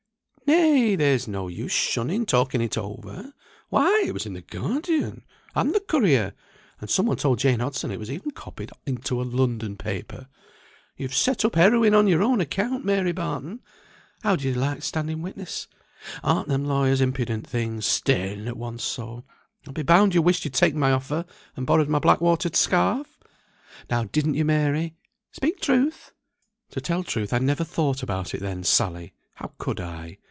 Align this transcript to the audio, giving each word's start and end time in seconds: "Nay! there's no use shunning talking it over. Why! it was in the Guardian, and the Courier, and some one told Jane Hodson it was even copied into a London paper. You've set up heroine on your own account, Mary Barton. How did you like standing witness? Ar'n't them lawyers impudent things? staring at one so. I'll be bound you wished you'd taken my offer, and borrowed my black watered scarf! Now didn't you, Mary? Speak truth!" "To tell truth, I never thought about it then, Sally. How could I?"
"Nay! 0.47 0.97
there's 0.97 1.29
no 1.29 1.47
use 1.47 1.71
shunning 1.71 2.25
talking 2.25 2.59
it 2.59 2.77
over. 2.77 3.31
Why! 3.69 4.03
it 4.05 4.13
was 4.13 4.25
in 4.25 4.33
the 4.33 4.41
Guardian, 4.41 5.23
and 5.55 5.73
the 5.73 5.79
Courier, 5.79 6.33
and 6.81 6.89
some 6.89 7.05
one 7.05 7.15
told 7.15 7.39
Jane 7.39 7.61
Hodson 7.61 7.89
it 7.89 7.97
was 7.99 8.11
even 8.11 8.31
copied 8.31 8.69
into 8.85 9.21
a 9.21 9.23
London 9.23 9.77
paper. 9.77 10.27
You've 10.97 11.15
set 11.15 11.45
up 11.45 11.55
heroine 11.55 11.93
on 11.93 12.05
your 12.05 12.21
own 12.21 12.41
account, 12.41 12.83
Mary 12.83 13.13
Barton. 13.13 13.61
How 14.23 14.35
did 14.35 14.43
you 14.43 14.53
like 14.53 14.83
standing 14.83 15.21
witness? 15.21 15.67
Ar'n't 16.21 16.49
them 16.49 16.65
lawyers 16.65 16.99
impudent 16.99 17.47
things? 17.47 17.85
staring 17.85 18.45
at 18.49 18.57
one 18.57 18.77
so. 18.77 19.23
I'll 19.65 19.71
be 19.71 19.83
bound 19.83 20.13
you 20.13 20.21
wished 20.21 20.43
you'd 20.43 20.53
taken 20.53 20.81
my 20.81 20.91
offer, 20.91 21.23
and 21.55 21.65
borrowed 21.65 21.87
my 21.87 21.99
black 21.99 22.19
watered 22.19 22.57
scarf! 22.57 23.07
Now 23.89 24.03
didn't 24.03 24.33
you, 24.33 24.43
Mary? 24.43 24.95
Speak 25.31 25.61
truth!" 25.61 26.11
"To 26.71 26.81
tell 26.81 27.05
truth, 27.05 27.31
I 27.31 27.39
never 27.39 27.63
thought 27.63 28.03
about 28.03 28.33
it 28.33 28.41
then, 28.41 28.65
Sally. 28.65 29.13
How 29.35 29.53
could 29.57 29.79
I?" 29.79 30.17